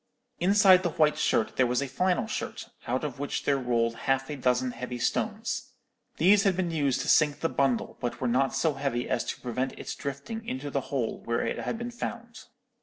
[0.39, 4.31] Inside the white shirt there was a flannel shirt, out of which there rolled half
[4.31, 5.73] a dozen heavy stones.
[6.17, 9.41] These had been used to sink the bundle, but were not so heavy as to
[9.41, 12.45] prevent its drifting into the hole where it had been found.